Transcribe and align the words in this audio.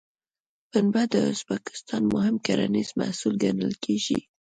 پنبه 0.71 1.03
د 1.13 1.13
ازبکستان 1.31 2.03
مهم 2.13 2.35
کرنیز 2.45 2.89
محصول 2.99 3.33
ګڼل 3.43 3.73
کېږي. 3.83 4.19